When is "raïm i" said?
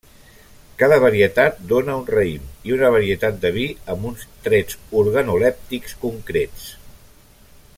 2.13-2.73